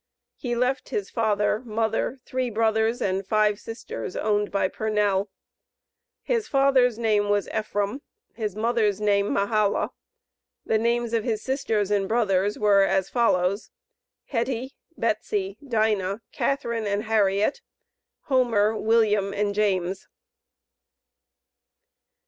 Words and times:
He 0.35 0.55
left 0.55 0.89
his 0.89 1.11
father, 1.11 1.59
mother, 1.59 2.17
three 2.25 2.49
brothers 2.49 3.03
and 3.03 3.23
five 3.23 3.59
sisters 3.59 4.15
owned 4.15 4.49
by 4.49 4.67
Purnell. 4.67 5.29
His 6.23 6.47
father's 6.47 6.97
name 6.97 7.29
was 7.29 7.47
Ephraim, 7.55 8.01
his 8.33 8.55
mother's 8.55 8.99
name 8.99 9.29
Mahala. 9.31 9.91
The 10.65 10.79
names 10.79 11.13
of 11.13 11.23
his 11.23 11.43
sisters 11.43 11.91
and 11.91 12.09
brothers 12.09 12.57
were 12.57 12.81
as 12.81 13.09
follows: 13.11 13.69
Hetty, 14.25 14.73
Betsy, 14.97 15.59
Dinah, 15.63 16.23
Catharine 16.31 16.87
and 16.87 17.03
Harriet; 17.03 17.61
Homer, 18.21 18.75
William 18.75 19.33
and 19.35 19.53
James. 19.53 20.07